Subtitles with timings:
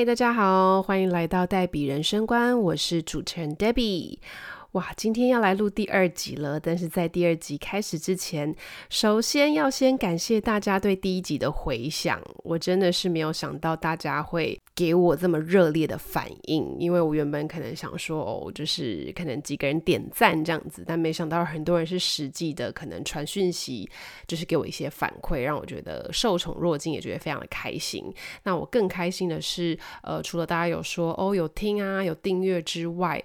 [0.00, 4.16] 嗨，大家好，欢迎来到黛比人生观，我是主持人 Debbie。
[4.72, 8.54] 哇，今天要来录第二集了，但是在第二集开始之前，
[8.88, 23.86] 首先要先感谢大家对第一集的回响，我真的是没有想到大家会给我这么热烈的反应，因为我原本可能想说哦，就是可能几个人点赞这样子，但没想到很多人是实际的，可能传讯息，
[24.26, 28.02] 就是给我一些反馈，让我觉得受宠若惊，也觉得非常的开心。
[28.44, 33.22] 那我更开心的是，呃，除了大家有说哦有听啊有订阅之外，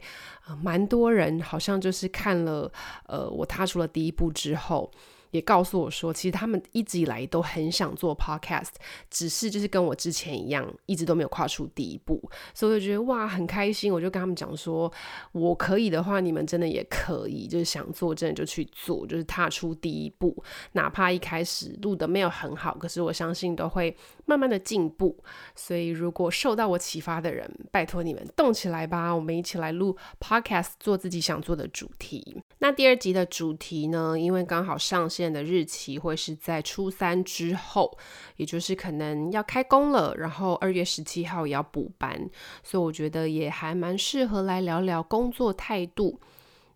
[0.62, 2.70] 蛮多人好像就是看了，
[3.08, 4.92] 呃，我踏出了第一步之后。
[5.32, 8.70] 也告诉我说，其实他们一直以来都很想做 podcast，
[9.10, 12.22] 只是就是跟我之前一样，一直都没有跨出第一步。
[12.54, 13.94] 所以我就觉得哇，很开心。
[13.94, 14.92] 我就跟他们讲说，
[15.34, 20.42] 我可以的话，你们真的也可以，就是想做，真的就去做，就是踏出第一步。
[20.72, 25.18] 哪怕一开始录的没有很好，可是我相信都会慢慢的进步。
[25.56, 32.42] 所以如果受到我启发的人，拜托你们动起来吧，我们一起来录 podcast，做自己想做的主题。
[32.60, 35.25] 那第二集的主题呢，因为刚好上线。
[35.32, 37.98] 的日期会是在初三之后，
[38.38, 42.30] 也就是可能要开工了，然后二月十七号也要补班，
[42.64, 46.20] 所以我觉得也还蛮适合来聊聊工作态度。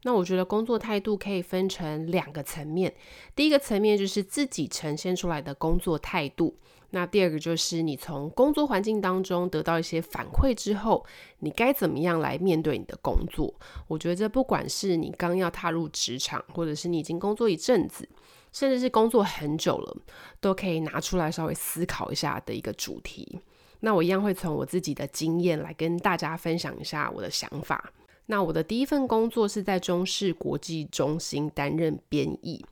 [0.04, 2.94] 那我觉得工作态度可以分成两个层面，
[3.36, 6.58] 第一个层面就是自己呈现出来的工作态度。
[6.92, 11.06] 那第二个就是你从工作环境当中得到一些反馈之后，
[11.40, 13.54] 你该怎么样来面对你的工作？
[13.88, 18.10] 我觉得这不管是你刚要踏入职场，或者是你已经工作一阵子，
[18.52, 19.98] 甚至是工作很久了，
[20.40, 23.40] 都可以拿出来稍微思考一下的一个主题。
[23.82, 27.94] 那我一样会从我自己的经验来跟大家分享一下我的想法。
[28.26, 32.66] 那我的第一份工作是在中视国际中心担任编译。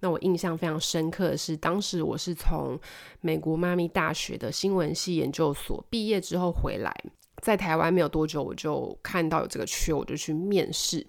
[0.00, 2.78] 那我印象非常深刻的是，当时我是从
[3.20, 6.94] 美国妈咪大学的新闻系研究所毕业之后回来，
[7.42, 11.06] 在台湾没有多久，我就看到有这个缺，我就去面试。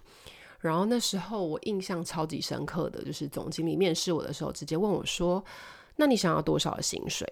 [0.60, 5.44] 然后那时候我印象超级深刻的就是总经理面试我的时候，直接问我说
[5.96, 7.26] ：“那你想要多少的薪水？”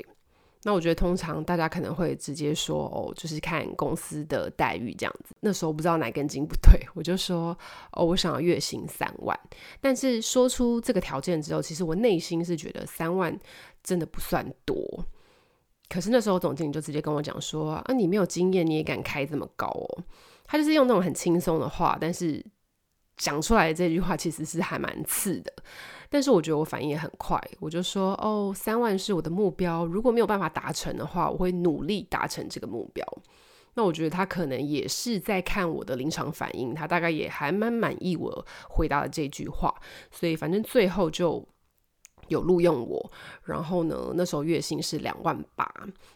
[0.62, 5.34] 那我觉得通常大家可能会直接说哦，就是看公司的待遇这样子。
[5.40, 7.56] 那时候不知道哪根筋不对，我就说
[7.92, 9.38] 哦，我想要月薪三万。
[9.80, 13.34] 但是说出这个条件之后，其实我内心是觉得三万
[13.82, 14.76] 真的不算多。
[15.88, 20.04] 可是那时候总经理就直接跟我讲说啊，你没有经验，你也敢开这么高哦？
[20.44, 22.44] 他就是用那种很轻松的话，但是
[23.16, 25.52] 讲出来的这句话其实是还蛮刺的。
[26.10, 33.06] 但是我觉得我反应也很快，我就说哦，三万是我的目标，如果没有办法达成的话，我会努力达成这个目标。
[33.74, 39.72] 那我觉得他可能也是在看我的临场反应，他大概也还蛮满意我回答的这句话，
[40.10, 41.46] 所以反正最后就
[42.26, 43.12] 有录用我。
[43.44, 45.72] 然后呢，那时候月薪是两万八，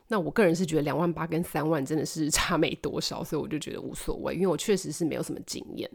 [0.09, 5.89] 那我个人是觉得两万八跟三万真的是 差没多少，所以我就觉得无所谓，因为我确实是没有什么经验。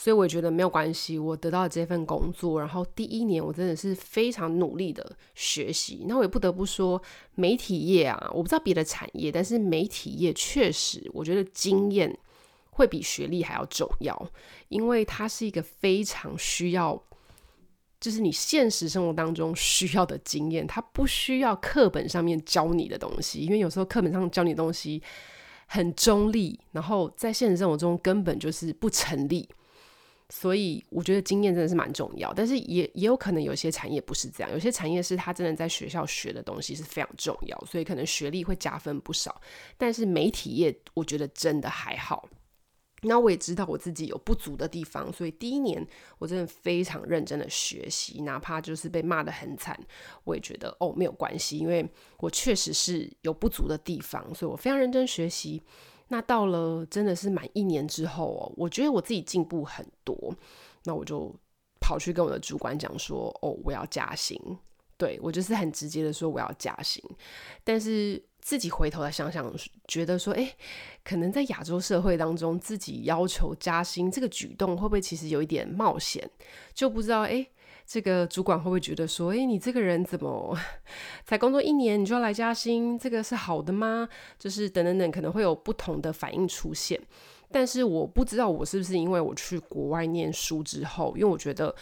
[0.00, 6.04] 所以我觉得没有关系，我得到这份工作，然后第一年我真的是非常努力的学习。
[6.06, 7.02] 那我也不得不说，
[7.34, 12.16] 媒体业啊，我不知道别的产业，但是媒体业确实，我觉得经验
[12.70, 14.30] 会比学历还要重要，
[14.68, 17.02] 因为它是一个非常需要，
[17.98, 25.02] 就是你现实生活当中需要的经验，它不需要课本上面教你的东西，因为有时候课本上教你的东西
[25.66, 29.48] 很中立，然后在现实生活中根本就是不成立。
[30.30, 39.40] 所以我觉得经验真的是蛮重要，但是也也有可能有些产业不是这样，有些产业是他真的在学校学的东西是非常重要，所以可能学历会加分不少。
[39.78, 42.28] 但是媒体业我觉得真的还好。
[43.02, 45.86] 那我也知道我自己有不足的地方，所以第一年
[46.18, 49.78] 我真的非常认真的学习，哪怕就是被骂的很惨，
[50.24, 55.62] 我也觉得哦没有关系，因为我确实是有不足的地方，所以我非常认真学习。
[56.08, 60.34] 那到了真的是满一年之后哦，我觉得我自己进步很多，
[60.84, 61.34] 那我就
[61.80, 64.40] 跑去跟我的主管讲说，哦，我要加薪。
[64.96, 67.00] 对我就是很直接的说我要加薪，
[67.62, 69.54] 但是自己回头来想想，
[69.86, 70.52] 觉得说，哎，
[71.04, 76.28] 可能在亚洲社会当中，自己要求加薪这个举动会不会其实有一点冒险？
[76.74, 77.46] 就不知道哎。
[77.88, 80.54] 这个主管会不会觉得说，诶，你这个人怎么
[81.24, 82.98] 才工作一年你就要来加薪？
[82.98, 84.06] 这个是好的吗？
[84.38, 87.00] 就是等等等，可能会有不同的反应出现。
[87.50, 91.74] 但是我不知道我是不是因为我去国外念书之后，因为我觉得，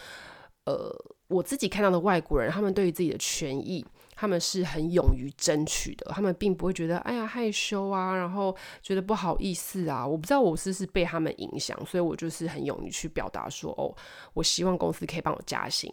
[0.63, 0.95] 呃，
[1.27, 3.85] 我自己看到的外国人，他们对于自己的权益。
[4.19, 10.05] 他们是很勇于争取的，他们并不会觉得哎呀害羞啊，然后觉得不好意思啊。
[10.05, 13.95] 我不知道我是不是被他们影响，所以我就是很勇于去表达说，哦，
[14.33, 15.91] 我希望公司可以帮我加薪。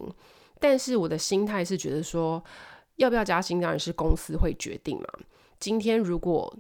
[0.59, 2.43] 但是我的心态是觉得说，
[2.97, 5.07] 要不要加薪当然是公司会决定嘛。
[5.61, 6.57] 今天如果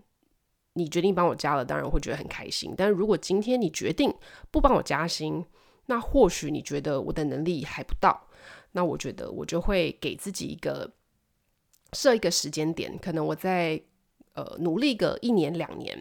[0.75, 2.75] 你决定帮我加了，当然会觉得很开心。
[2.77, 4.13] 但如果今天你决定
[4.51, 5.43] 不帮我加薪，
[5.87, 8.29] 那或许你觉得我的能力还不到，
[8.73, 10.93] 那我觉得我就会给自己一个
[11.95, 13.81] 设一个时间点，可能我在
[14.35, 15.97] 呃努力个一年两年，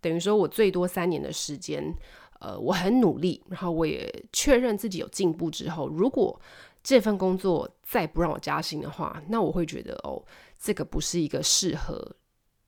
[0.00, 1.94] 等于说我最多三年的时间，
[2.40, 6.38] 呃，我很努力，然后我也确认自己有进步之后，如果
[6.82, 10.22] 这份工作再不让我加薪的话，那我会觉得哦，
[10.58, 12.16] 这个不是一个适合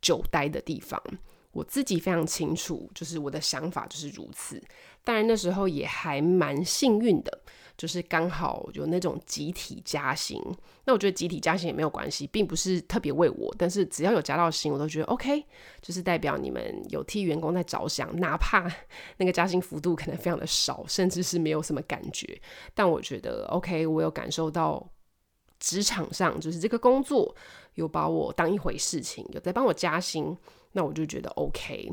[0.00, 1.02] 久待的地方。
[1.52, 4.62] 我自己非常清楚，就是我的想法就是如此。
[5.02, 7.42] 当然那时候也还蛮幸运的，
[7.80, 10.38] 就是刚好有那种集体加薪。
[10.84, 15.42] 那我觉得集体加薪也没有关系，并不是特别为我，但是只要有加到薪，我都觉得 OK，
[15.80, 18.70] 就是代表你们有替员工在着想，哪怕
[19.16, 22.38] 那个加薪幅度可能非常的少，甚至是没有什么感觉，
[22.74, 24.86] 但我觉得 OK，我有感受到
[25.58, 27.34] 职场上就是这个工作
[27.76, 30.36] 有把我当一回事情，有在帮我加薪。
[30.72, 31.90] 那我就觉得 OK。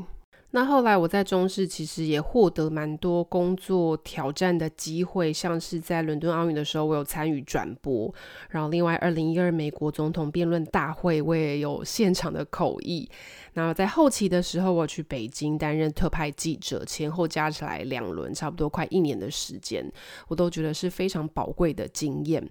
[0.50, 8.12] 那后来我在中视其实也获得蛮多工作挑战的机会，像是在伦敦奥运的时候，我有参与转播。
[8.48, 13.06] 然后另外，二零一二美国总统辩论大会，我也有现场的口译。
[13.52, 19.84] 那在后期的时候，我去北京担任特派记者，前后加起来两轮，差不多快一年的时间，
[20.28, 22.48] 我都觉得是非常宝贵的经验。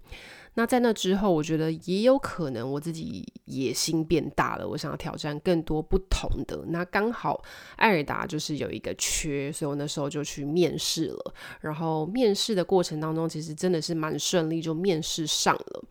[0.57, 6.65] 那在那之后，我觉得也有可能我自己野心变大了，我想要挑战更多不同的。
[6.69, 7.39] 那刚好
[7.75, 11.33] 艾尔达就是有一个缺，所以我那时候就去面试了。
[11.61, 15.83] 然后面试的过程当中，其实真的是蛮顺利，就面试上了。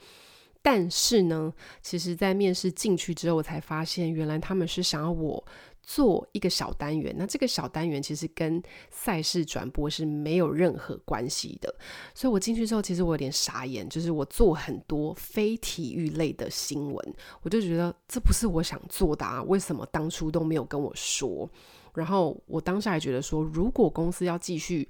[0.62, 5.44] 但是呢，其实在面试进去之后，我才发现原来他们是想要我。
[5.86, 8.60] 做一个小单元，那这个小单元其实跟
[8.90, 11.72] 赛事转播是没有任何关系的，
[12.12, 21.48] 所以我进去之后，其实我有点傻眼，就是我做很多非体育类的新闻，我就觉得这不是我想做的啊，为什么当初都没有跟我说？
[21.94, 24.88] 然后我当下还觉得说，如果公司要继续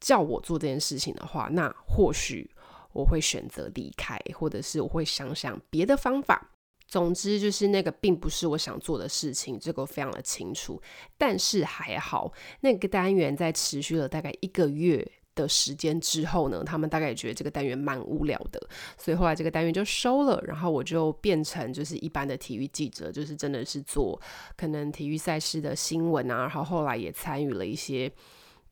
[0.00, 2.50] 叫我做这件事情的话，那或许
[2.92, 6.50] 我会选择离开，或者是我会想想别的方法。
[6.92, 10.78] 总之就是那个并不是我想做的事情，这个非常的清楚。
[11.16, 12.30] 但是还好，
[12.60, 15.02] 那个单元在持续了大概一个月
[15.34, 18.60] 的时间之后呢，他们大概也觉得这个单元蛮无聊的，
[18.98, 20.38] 所以后来这个单元就收了。
[20.46, 24.20] 然后我就变成就是一般的体育记者，就是真的是做
[24.54, 26.40] 可能体育赛事的新闻啊。
[26.40, 28.12] 然后后来也参与了一些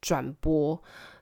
[0.03, 0.79] 转播。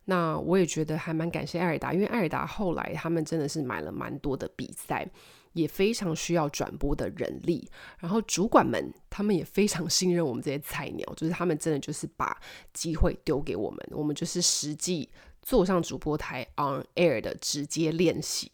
[0.06, 5.08] 那我也觉得还蛮感谢艾尔达，因为艾尔达后来他们真的是买了蛮多的比赛。
[5.52, 7.68] 也非常需要转播的人力，
[7.98, 12.40] 然后主管们他们也非常信任我们这些菜鸟，就是他们真的就是把
[12.72, 15.08] 机会丢给我们，我们就是实际。
[15.48, 18.50] 坐上主播台 on air 的直接练习，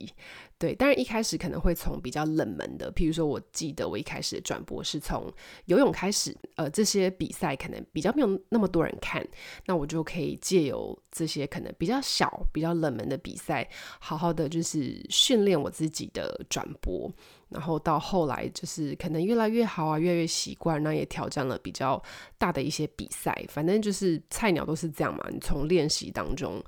[0.57, 5.29] 对，当然一开始可能会从比较冷门的，譬如说，我记得我一开始的转播是从
[5.65, 9.27] 游泳开始，呃，这些比赛可能比较没有那么多人看，
[9.67, 13.69] 那我就可以借由这些可能比较小、比较冷门的比赛，
[13.99, 17.13] 好好的就是训练我自己的转播。
[17.55, 22.03] 然后到后来就是可能越来越好啊，越来越习惯，那也挑战了比较
[22.37, 23.33] 大的一些比赛。
[23.49, 26.63] 反正就是菜鸟都是这样嘛，你从练习当中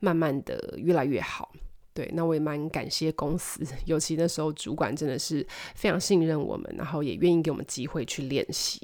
[0.00, 1.50] 慢慢的越来越好。
[1.94, 8.80] 对，那我也蛮感谢公司，尤其那时候主管真的是非常信任我们，然后也愿意给我们机会去练习。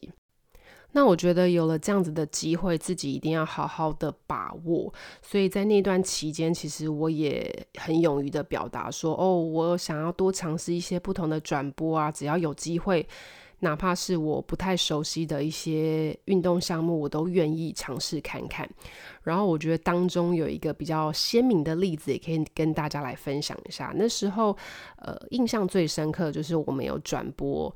[0.99, 4.93] 那我觉得有了这样子的机会，自己一定要好好的把握。
[5.23, 13.07] 所以在那段期间，其实我也很勇于的表达说：“哦，我想要多尝试一些不同的转播啊，只要有机会，
[13.61, 18.69] 哪怕是我不太熟悉的一些运动项目，我都愿意尝试看看。”
[19.23, 23.93] 然后我觉得当中有一个比较鲜明的例子，也可以跟大家来分享一下。
[23.95, 24.57] 那时候，
[24.97, 27.73] 呃，印象最深刻就是我们有转播。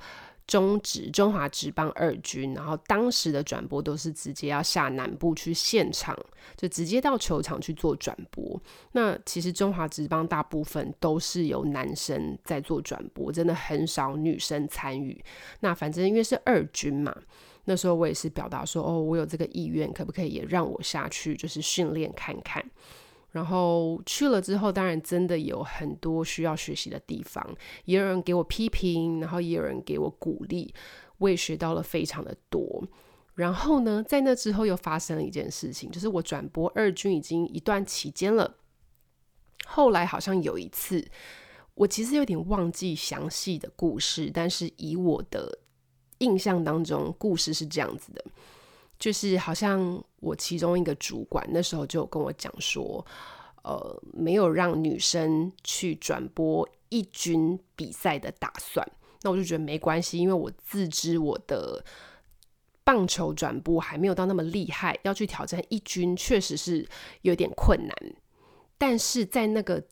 [0.52, 6.14] 中职中华职棒二军，然后当时的转播都是直接要下南部去现场，
[6.58, 8.60] 就直接到球场去做转播。
[8.92, 15.24] 那其实中华职棒大部分都是由男生在做转播，真的很少女生参与。
[15.60, 17.16] 那反正因为是二军嘛，
[17.64, 22.62] 那时候我也是表达说，哦，我有这个意愿，可不可以也让我下去，就是训练看看。
[23.32, 27.44] 然后去了之后，当然真的有很多需要学习的地方，
[27.86, 30.72] 也有人给我批评，然后也有人给我鼓励，
[31.18, 32.86] 我也学到了非常的多。
[33.34, 38.58] 然后呢，在那之后又发生了一件事情，就是我转播二军已经一段期间了。
[39.64, 41.08] 后来好像有一次，
[41.74, 45.58] 我其实有点忘记详细的故事，但是以我的
[46.18, 48.22] 印象当中，故事是这样子的。
[49.02, 53.04] 就是好像我其中一个主管那时候就跟我讲说，
[53.64, 58.88] 呃，没有让女生去转播一军比赛的打算。
[59.22, 61.84] 那我就觉得没关系，因为我自知我的
[62.84, 66.88] 棒球转播还没有到那么厉害，要去挑战一军，确实是
[67.22, 67.96] 有点困难。
[68.78, 69.82] 但是在那个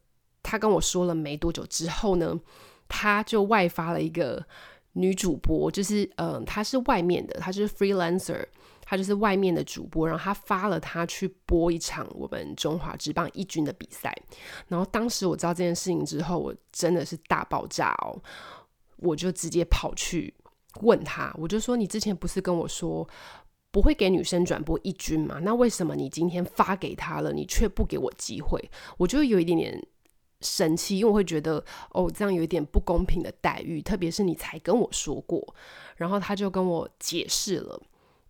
[0.40, 2.38] 他跟我说了没多久之后呢，
[2.86, 4.46] 他就外发了一个
[4.92, 8.44] 女主播，就是嗯，她是外面的，她就是 freelancer，
[8.90, 14.12] 他就是外面的主播，然后他发了他去播一场我们中华职棒一军的比赛。
[14.66, 18.20] 然后当时我知道这件事情之后，我真的是大爆炸哦，
[18.96, 20.34] 我就直接跑去。
[20.80, 23.08] 问他，我就说你之前不是跟我说
[23.70, 25.38] 不会给女生转播一军吗？
[25.42, 28.60] 那为什么你今天发给他了，你却不给我机会？
[28.98, 29.86] 我就有一点点
[30.40, 35.54] 生气，因为我会觉得哦，这样有一点不公平的待遇，特别是你才跟我说过，
[35.96, 37.80] 然后他就跟我解释了。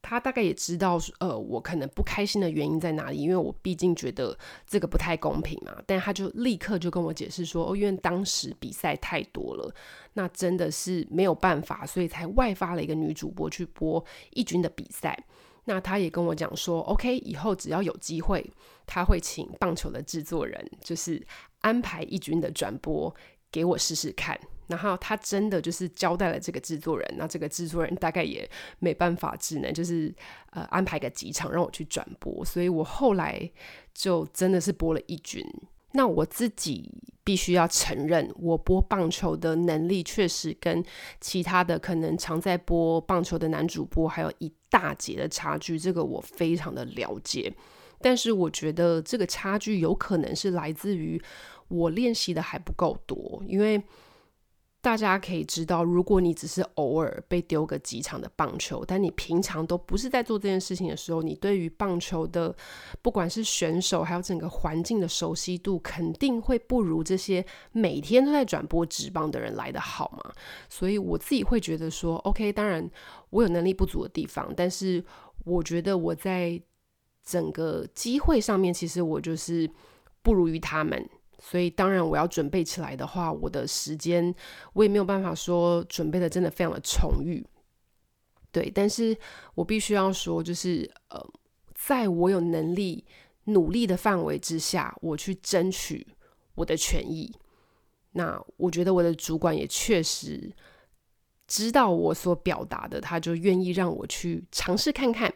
[0.02, 5.76] 他大概也知道，呃，我可能不开心的原因在哪里，因为我毕竟觉得这个不太公平嘛。
[5.86, 9.74] 但他就立刻就跟我解释说，哦，因为当时比赛太多了，
[10.14, 15.16] 那真的是没有办法，所以才外发了一个女主播去播一军的比赛。
[15.64, 18.50] 那他也跟我讲说，OK，以后只要有机会，
[18.86, 21.24] 他会请棒球的制作人，就是
[21.60, 23.14] 安排一军的转播
[23.52, 24.40] 给我试试看。
[24.70, 28.48] 然后他真的就是交代了这个制作人，那这个制作人大概也
[28.78, 30.14] 没办法，只能就是
[30.52, 33.50] 呃安排个几场让我去转播，所以我后来
[33.92, 35.44] 就真的是播了一军。
[35.92, 36.88] 那我自己
[37.24, 40.84] 必须要承认，我播棒球的能力确实跟
[41.20, 47.52] 其他的可能常在播棒球的男主播还有一大截的差距，这个我非常的了解。
[48.00, 51.20] 但是我觉得这个差距有可能是来自于
[51.66, 53.82] 我练习的还不够多，因为。
[54.82, 62.56] 大家可以知道，如果你只是偶尔被丢个几场的棒球，但你平常都不是在做这件事情的时候，你对于棒球的
[63.02, 70.32] 不管是选手还有整个环境的熟悉度，肯定会不如这些每天都在转播直棒的人来的好嘛。
[70.70, 72.90] 所以我自己会觉得说，OK，当然
[73.28, 75.04] 我有能力不足的地方，但是
[75.44, 76.58] 我觉得我在
[77.22, 79.70] 整个机会上面，其实我就是
[80.22, 81.06] 不如于他们。
[81.42, 84.32] 所以当然，我要准备起来的话，我的时间
[84.74, 87.44] 我也没有办法说准备的真的非常的充裕。
[88.52, 89.16] 对，但是
[89.54, 91.18] 我必须要说，就是呃，
[91.74, 93.04] 在我有能力
[93.44, 96.06] 努力的范围之下，我去争取
[96.56, 97.32] 我的权益。
[98.12, 100.52] 那我觉得我的主管也确实
[101.46, 105.32] 知道我所表达的，他就愿意让我去尝试看看。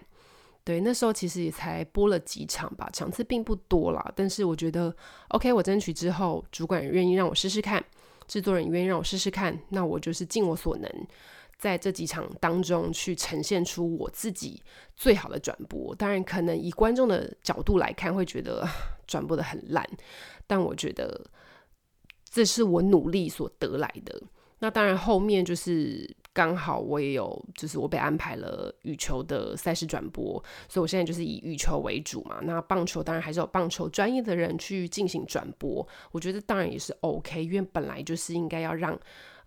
[0.64, 4.11] 对，那时候其实也才播了几场吧，场次并不多啦。
[4.16, 4.97] 但是我觉得
[5.28, 7.85] ，OK，我争取之后，主管愿意让我试试看，
[8.26, 10.90] 制作人愿意让我试试看，那我就是尽我所能，
[11.59, 14.62] 在这几场当中去呈现出我自己
[14.97, 15.94] 最好的转播。
[15.97, 18.66] 当然，可能以观众的角度来看，会觉得
[19.06, 19.87] 转播的很烂，
[20.47, 21.26] 但我觉得
[22.25, 24.18] 这是我努力所得来的。
[24.61, 26.16] 那当然，后面就是。
[26.34, 30.32] 刚好我也有，就是我被安排了羽球的赛事转播，
[30.68, 32.40] 所以我现在就是以羽球为主嘛。
[32.42, 38.98] 那棒球当然还是有棒球专业的人去进行转播，我觉得当然也是 OK，因为本来就是应该要让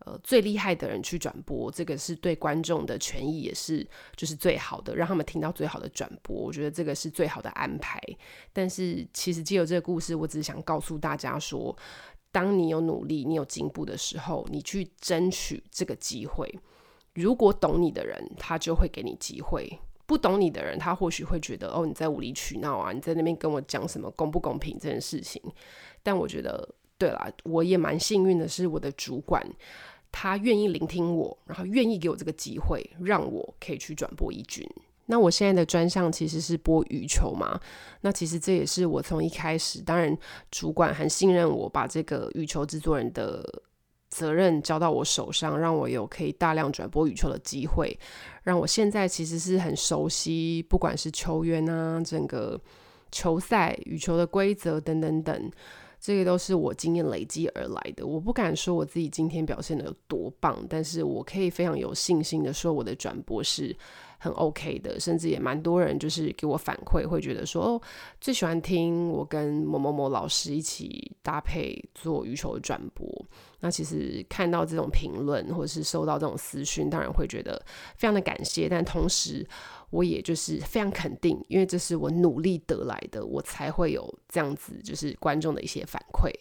[0.06, 8.02] 呃最厉害的人去转播，这个是对观众的权益也是就是最好的，让他们听到最好的转播，我觉得这个是最好的安排。
[8.54, 11.76] 但是其实借由这个故事，我只是想告诉大家说，
[12.32, 16.50] 当你有努力、你有进步的时候，你去争取这个机会。
[17.18, 19.68] 如果懂你的人，他就会给你机会；
[20.06, 25.42] 不懂你的人，他或许会觉得哦，你在无理取闹啊，你在那边跟我讲什么公不公平这件事情。
[26.04, 29.44] 但我觉得，对啦，我也蛮幸运的，是我的主管
[30.12, 34.64] 他愿意聆听我，然后愿意给我这个机会，让我可以去转播一军。
[35.08, 37.60] 那我现在的专项其实是播羽球嘛，
[38.02, 40.16] 那其实这也是我从一开始，当然
[40.52, 43.64] 主管很信任我，把这个羽球制作人的。
[44.18, 47.96] 责任交到我手上，让我有可以大量转播羽球的机会，
[48.42, 52.60] 让我现在其实是很熟悉，不管是球员啊，整个
[53.12, 55.52] 球赛、羽球的规则等等等，
[56.00, 58.08] 这个都是我经验累积而来的。
[58.08, 63.78] 我不敢说我自己今天表现的有多棒，但是我可以非常有信心的说，我的转播是。
[64.18, 67.82] 很 OK 的，甚至也蛮多人就是给我反馈，会觉得说哦，
[68.20, 73.08] 最喜欢听我跟某某某老师一起搭配做羽球的转播。
[73.60, 77.60] 那其实看到这种评论，或者是收到这种私讯，当然会觉得
[77.96, 78.70] 非常的感谢。
[78.70, 79.48] 但同时，
[79.90, 86.32] 我也就是非常肯定，因为这是我努力得来的，我才会有这样子就是观众的一些反馈。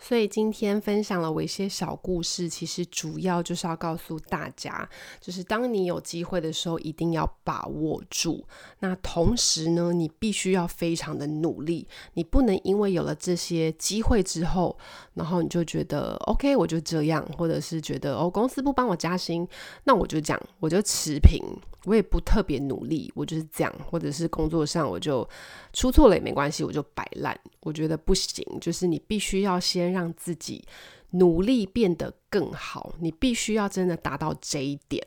[0.00, 4.88] 所以今天分享了我一些小故事，其实主要就是要告诉大家，
[5.20, 8.44] 就是当你有机会的时候，一定要把握住。
[8.80, 14.76] 那同时呢，你必须要非常的努力，你不能因为有了这些机会之后，
[15.14, 19.46] 然后你就觉得 OK，我就这样，或者是觉得哦，公司不帮我加薪，
[19.84, 21.42] 那我就讲，我就持平，
[21.84, 25.28] 我也不特别努力，我就是这样，或者是工作上我就
[25.72, 27.38] 出错了也没关系，我就摆烂。
[27.60, 30.64] 我觉得不行，就是你必须要先让自己
[31.10, 35.04] 努力变得更好，你必须要真的达到这一点。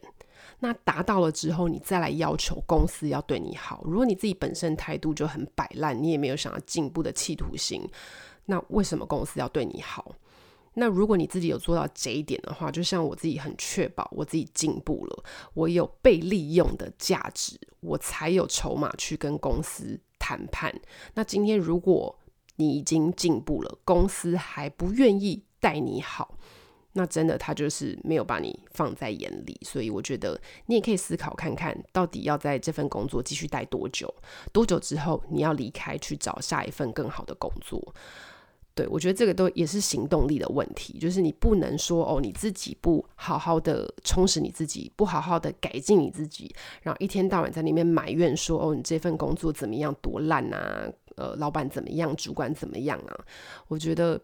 [0.60, 3.82] 那达到了之后，你再来要求公司要对你好。
[3.86, 7.82] 如果你自己本身态度就很摆烂，你也没有想要进步的企图心，
[8.46, 10.16] 那为什么公司要对你好？
[10.76, 20.74] 那如果你自己有做到这一点的话，就像我自己很确保我自己进步了，我有被利用的价值，我才有筹码去跟公司谈判。
[21.14, 22.20] 那今天如果
[22.56, 26.38] 你已经进步了，公司还不愿意待你好，
[26.94, 29.60] 那真的他就是没有把你放在眼里。
[29.64, 34.14] 所以我觉得你也可以思考看看，到底要在这份工作继续待多久？
[34.52, 37.94] 多久之后你要离开，去找下一份更好的工作？
[38.76, 53.26] 对，我觉得这个都也是行动力的问题，就是你不能说哦，你自己不好好的充实你自己，不好好的改进你自己，然后一天到晚在里面埋怨说哦，你这份工作怎么样多烂啊，呃，老板怎么样，主管怎么样啊？
[53.68, 54.20] 我觉得，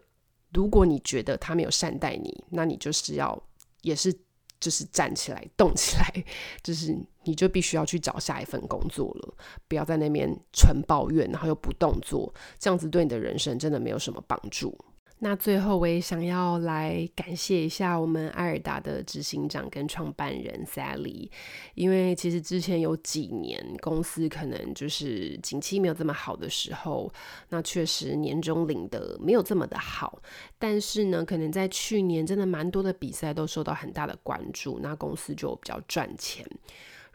[0.52, 3.40] 如果你觉得他没有善待你，那你就是要
[3.82, 4.14] 也是。
[4.60, 6.24] 就是站起来，动起来，
[6.62, 9.34] 就是你就必须要去找下一份工作了，
[9.68, 14.76] 不要在那边纯抱怨，然后又不动作，这样子对你的人生真的没有什么帮助。
[15.22, 21.28] 那最后我也想要来感谢一下我们艾尔达的执行长跟创办人 Sally，
[21.74, 27.12] 因为其实之前有几年公司可能就是景气没有这么好的时候，
[27.50, 30.22] 那确实年终领的没有这么的好，
[30.58, 36.46] 但是呢，可能在去年真的蛮多的比赛都受到很大的关注，那公司就比较赚钱。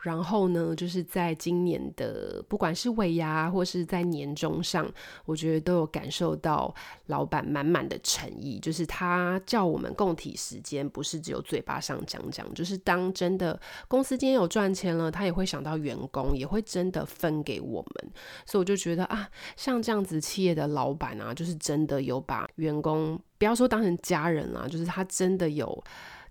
[0.06, 4.88] 然后呢，就是在今年的不管是尾牙或是在年终上，
[5.26, 6.72] 我觉得都有感受到
[7.08, 8.60] 老板满满的诚意。
[8.60, 18.12] 就是他叫我们共体时间，不是只有嘴巴上讲讲，就是当真的公司今天有赚钱了，他也会想到员工，也会真的分给我们。
[18.46, 25.84] 所以我就觉得啊，像这样子企业的老板啊，就是真的有把员工不要说当成家人啦，就是他真的有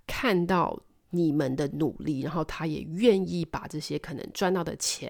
[0.06, 0.80] 看到。
[1.14, 5.08] 你们的努力，然后他也愿意把这些可能赚到的钱，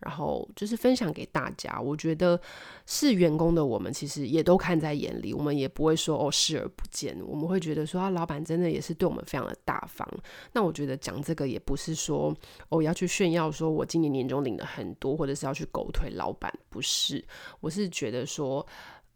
[0.00, 1.80] 然后就是分享给大家。
[1.80, 2.40] 我觉得
[2.86, 7.16] 是员工的我们，其实也都看在眼里，我们也不会说哦视而不见。
[7.26, 10.08] 我们会觉得说，啊，老板真的也是对我们非常的大方。
[10.52, 12.34] 那我觉得讲这个也不是说
[12.70, 17.22] 哦要去炫耀，说我今年年终领了很多，或者是要去狗腿老板，不是。
[17.60, 18.66] 我是觉得说。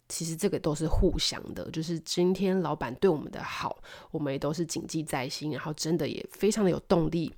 [0.08, 3.76] 其实这个都是互相的，就是今天老板对我们的好，
[4.10, 7.32] 我们也都是谨记在心，然后真的也非常的有动力，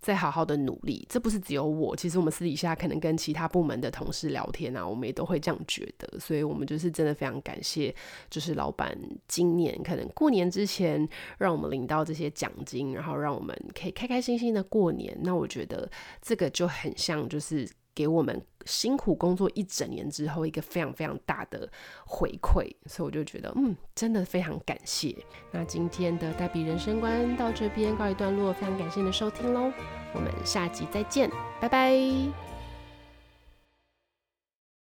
[0.00, 1.06] 在好好的努力。
[1.08, 6.18] 这不是只有我，其实我们私底下可能跟其他部门的同事聊天啊，我们也都会这样觉得。
[6.18, 7.94] 所以，我们就是真的非常感谢，
[8.28, 8.96] 就是老板
[9.26, 15.16] 今年可能过年之前让我们领到这些奖金，然后让我们可以开开心心的过年。
[15.22, 17.68] 那我觉得这个就很像，就是。
[17.94, 21.68] 给我们辛苦工作一整年之后一个非常非常大的
[22.06, 25.16] 回馈，所以我就觉得，嗯，真的非常感谢。
[25.50, 29.72] 那今天的代笔人生观到这边告一段落，非常感谢你的收听喽，
[30.14, 32.51] 我们下集再见，拜拜。